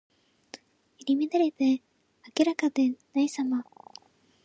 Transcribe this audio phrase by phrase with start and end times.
[0.97, 1.79] 入り乱れて
[2.35, 3.63] 明らかでないさま。